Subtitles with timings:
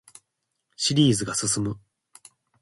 [0.77, 1.79] シリーズが進む